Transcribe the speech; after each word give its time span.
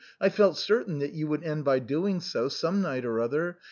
I 0.19 0.29
felt 0.29 0.57
certain 0.57 0.99
you 1.13 1.27
would 1.27 1.43
end 1.43 1.63
by 1.63 1.77
doing 1.77 2.21
so, 2.21 2.49
some 2.49 2.81
night 2.81 3.05
or 3.05 3.19
other. 3.19 3.59